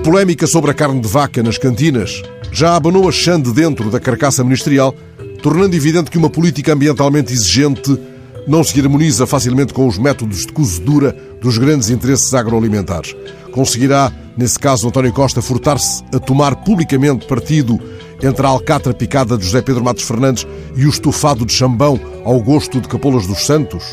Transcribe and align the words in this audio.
polémica 0.00 0.46
sobre 0.46 0.70
a 0.70 0.74
carne 0.74 1.00
de 1.00 1.08
vaca 1.08 1.42
nas 1.42 1.58
cantinas 1.58 2.22
já 2.52 2.76
abanou 2.76 3.08
a 3.08 3.12
chande 3.12 3.52
dentro 3.52 3.90
da 3.90 4.00
carcaça 4.00 4.42
ministerial, 4.42 4.94
tornando 5.42 5.76
evidente 5.76 6.10
que 6.10 6.18
uma 6.18 6.30
política 6.30 6.72
ambientalmente 6.72 7.32
exigente 7.32 7.98
não 8.46 8.62
se 8.62 8.78
harmoniza 8.80 9.26
facilmente 9.26 9.74
com 9.74 9.86
os 9.86 9.98
métodos 9.98 10.46
de 10.46 10.52
cozedura 10.52 11.16
dos 11.40 11.58
grandes 11.58 11.90
interesses 11.90 12.32
agroalimentares. 12.32 13.14
Conseguirá, 13.52 14.12
nesse 14.36 14.58
caso, 14.58 14.88
António 14.88 15.12
Costa 15.12 15.42
furtar-se 15.42 16.04
a 16.14 16.18
tomar 16.18 16.56
publicamente 16.56 17.26
partido 17.26 17.78
entre 18.22 18.46
a 18.46 18.50
alcatra 18.50 18.94
picada 18.94 19.36
de 19.36 19.44
José 19.44 19.62
Pedro 19.62 19.84
Matos 19.84 20.04
Fernandes 20.04 20.46
e 20.76 20.84
o 20.84 20.90
estofado 20.90 21.44
de 21.44 21.52
chambão 21.52 21.98
ao 22.24 22.40
gosto 22.40 22.80
de 22.80 22.88
Capolas 22.88 23.26
dos 23.26 23.44
Santos? 23.46 23.84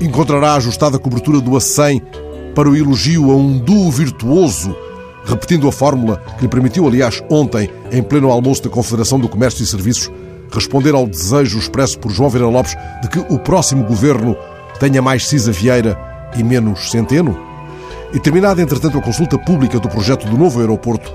Encontrará 0.00 0.54
ajustada 0.54 0.96
a 0.96 1.00
cobertura 1.00 1.40
do 1.40 1.50
A100 1.52 2.02
para 2.54 2.68
o 2.68 2.76
elogio 2.76 3.30
a 3.30 3.36
um 3.36 3.58
duo 3.58 3.90
virtuoso, 3.90 4.76
repetindo 5.24 5.68
a 5.68 5.72
fórmula 5.72 6.22
que 6.36 6.42
lhe 6.42 6.48
permitiu, 6.48 6.86
aliás, 6.86 7.22
ontem, 7.30 7.70
em 7.90 8.02
pleno 8.02 8.30
almoço 8.30 8.62
da 8.62 8.70
Confederação 8.70 9.18
do 9.18 9.28
Comércio 9.28 9.62
e 9.62 9.66
Serviços, 9.66 10.10
responder 10.52 10.94
ao 10.94 11.06
desejo 11.06 11.58
expresso 11.58 11.98
por 11.98 12.10
João 12.10 12.28
Vieira 12.28 12.48
Lopes 12.48 12.76
de 13.02 13.08
que 13.08 13.18
o 13.18 13.38
próximo 13.38 13.84
governo 13.84 14.36
tenha 14.78 15.00
mais 15.00 15.26
Cisa 15.26 15.52
Vieira 15.52 15.98
e 16.36 16.42
menos 16.42 16.90
Centeno? 16.90 17.38
E 18.12 18.20
terminada, 18.20 18.60
entretanto, 18.60 18.98
a 18.98 19.02
consulta 19.02 19.38
pública 19.38 19.78
do 19.80 19.88
projeto 19.88 20.26
do 20.26 20.36
novo 20.36 20.60
aeroporto, 20.60 21.10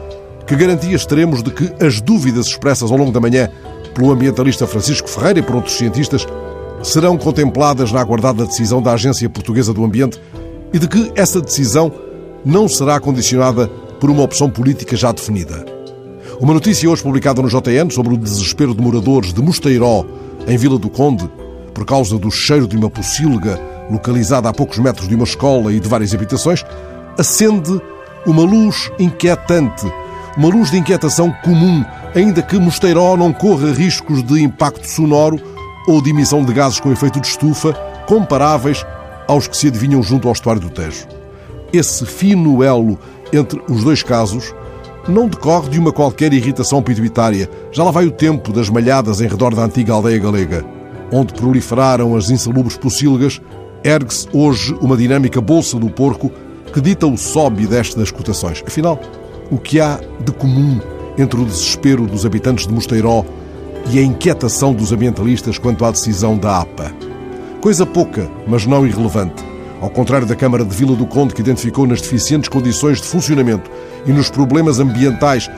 que 0.48 0.56
garantias 0.56 1.06
teremos 1.06 1.44
de 1.44 1.52
que 1.52 1.72
as 1.84 2.02
dúvidas 2.02 2.48
expressas 2.48 2.92
ao 2.92 2.98
longo 2.98 3.12
da 3.12 3.20
manhã 3.20 3.50
pelo 3.94 4.12
ambientalista 4.12 4.66
Francisco 4.66 5.10
Ferreira 5.10 5.40
e 5.40 5.44
por 5.44 5.56
outros 5.56 5.78
cientistas 5.78 6.26
serão 6.82 7.18
contempladas 7.18 7.92
na 7.92 8.00
aguardada 8.00 8.46
decisão 8.46 8.82
da 8.82 8.94
Agência 8.94 9.30
Portuguesa 9.30 9.74
do 9.74 9.84
Ambiente 9.84 10.20
e 10.74 10.80
de 10.80 10.88
que 10.88 11.12
essa 11.16 11.42
decisão 11.42 11.92
não 12.46 12.68
será 12.68 13.00
condicionada 13.00 13.70
por 14.00 14.10
uma 14.10 14.24
opção 14.24 14.50
política 14.50 14.96
já 14.96 15.12
definida. 15.12 15.66
Uma 16.40 16.54
notícia 16.54 16.90
hoje 16.90 17.02
publicada 17.02 17.42
no 17.42 17.50
JN 17.50 17.90
sobre 17.90 18.14
o 18.14 18.18
desespero 18.18 18.76
de 18.76 18.82
moradores 18.82 19.34
de 19.34 19.42
Mosteiró, 19.42 20.06
em 20.48 20.58
Vila 20.58 20.78
do 20.78 20.90
Conde, 20.90 21.30
por 21.74 21.86
causa 21.86 22.18
do 22.18 22.30
cheiro 22.30 22.68
de 22.68 22.78
uma 22.78 22.90
pocilga 22.90 23.60
localizada 23.90 24.50
a 24.50 24.54
poucos 24.54 24.78
metros 24.78 25.08
de 25.08 25.16
uma 25.16 25.24
escola 25.24 25.74
e 25.74 25.80
de 25.80 25.88
várias 25.88 26.14
habitações, 26.14 26.64
acende 27.18 27.82
uma 28.26 28.44
luz 28.44 28.92
inquietante, 29.00 29.92
uma 30.38 30.50
luz 30.50 30.70
de 30.70 30.78
inquietação 30.78 31.34
comum, 31.44 31.84
ainda 32.14 32.42
que 32.42 32.60
Mosteiró 32.60 33.18
não 33.18 33.34
corra 33.34 33.72
riscos 33.72 34.22
de 34.24 34.42
impacto 34.42 34.88
sonoro 34.88 35.40
ou 35.88 36.02
de 36.02 36.10
emissão 36.10 36.44
de 36.44 36.54
gases 36.54 36.80
com 36.80 36.92
efeito 36.92 37.20
de 37.20 37.28
estufa 37.28 37.74
comparáveis 38.06 38.86
aos 39.28 39.48
que 39.48 39.58
se 39.58 39.68
adivinham 39.68 40.04
junto 40.04 40.28
ao 40.28 40.34
estuário 40.34 40.62
do 40.62 40.70
Tejo. 40.70 41.08
Esse 41.72 42.06
fino 42.06 42.64
elo 42.64 43.00
entre 43.34 43.62
os 43.70 43.84
dois 43.84 44.04
casos 44.04 44.54
não 45.08 45.28
decorre 45.28 45.70
de 45.70 45.80
uma 45.80 45.92
qualquer 45.92 46.34
irritação 46.34 46.82
pituitária. 46.82 47.50
Já 47.72 47.84
lá 47.84 47.92
vai 47.92 48.06
o 48.06 48.12
tempo 48.12 48.52
das 48.52 48.70
malhadas 48.70 49.22
em 49.22 49.28
redor 49.28 49.56
da 49.56 49.64
antiga 49.64 49.94
aldeia 49.94 50.20
galega. 50.20 50.66
Onde 51.12 51.34
proliferaram 51.34 52.16
as 52.16 52.30
insalubres 52.30 52.78
pocilgas, 52.78 53.42
ergue-se 53.84 54.28
hoje 54.34 54.78
uma 54.82 54.98
dinâmica 54.98 55.40
bolsa 55.40 55.80
do 55.80 55.90
porco 55.90 56.30
que 56.74 56.82
dita 56.82 57.08
o 57.08 57.18
sobe 57.18 57.64
e 57.64 57.68
desce 57.68 57.98
das 57.98 58.12
cotações. 58.12 58.62
Afinal, 58.68 59.00
o 59.50 59.58
que 59.58 59.80
há 59.80 60.00
de 60.20 60.32
comum 60.34 60.80
entre 61.18 61.40
o 61.40 61.46
desespero 61.46 62.06
dos 62.06 62.26
habitantes 62.26 62.68
de 62.68 62.74
Mosteiró 62.74 63.24
e 63.90 64.00
a 64.00 64.04
inquietação 64.04 64.74
dos 64.74 64.92
ambientalistas 64.92 65.58
quanto 65.58 65.86
à 65.86 65.92
decisão 65.92 66.38
da 66.38 66.60
APA? 66.60 66.94
Coisa 67.62 67.86
pouca, 67.86 68.30
mas 68.46 68.66
não 68.66 68.86
irrelevante. 68.86 69.47
Ao 69.80 69.90
contrário 69.90 70.26
da 70.26 70.36
Câmara 70.36 70.66
de 70.66 70.76
Vila 70.76 70.96
do 70.96 71.06
Conde, 71.06 71.36
que 71.36 71.42
identificou 71.42 71.86
nas 71.86 72.02
deficientes 72.02 72.50
condições 72.50 73.00
de 73.00 73.08
funcionamento 73.08 73.70
e 74.06 74.12
nos 74.12 74.30
problemas 74.30 74.80
ambientais 74.80 75.50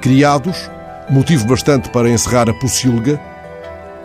criados, 0.00 0.68
motivo 1.08 1.46
bastante 1.46 1.88
para 1.90 2.10
encerrar 2.10 2.50
a 2.50 2.54
Pocilga, 2.54 3.20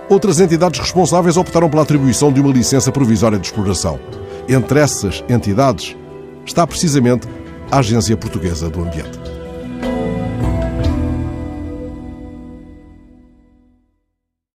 outras 0.10 0.40
entidades 0.40 0.80
responsáveis 0.80 1.38
optaram 1.38 1.70
pela 1.70 1.82
atribuição 1.82 2.32
de 2.32 2.40
uma 2.40 2.52
licença 2.52 2.92
provisória 2.92 3.40
de 3.40 3.48
exploração. 3.48 4.00
Entre 4.48 4.80
essas 4.80 5.24
entidades 5.28 5.96
está 6.46 6.68
precisamente 6.68 7.28
a 7.72 7.80
Agência 7.80 8.16
Portuguesa 8.16 8.70
do 8.70 8.82
Ambiente. 8.82 9.23